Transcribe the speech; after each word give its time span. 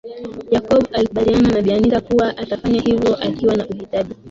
Jacob 0.51 0.87
alikubaliana 0.93 1.47
na 1.49 1.61
bi 1.61 1.71
anita 1.73 2.01
kuwa 2.01 2.37
atafanya 2.37 2.81
hivyo 2.81 3.15
akiwa 3.15 3.55
na 3.55 3.67
uhitaji 3.67 4.15